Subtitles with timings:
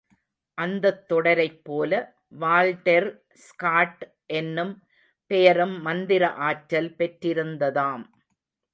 [0.57, 1.91] அந்தத் தொடரைப்போல,
[2.39, 3.09] Walter
[3.41, 4.03] Scott
[4.33, 4.73] என்னும்
[5.31, 8.05] பெயரும் மந்திர ஆற்றல் பெற்றிருந்ததாம்.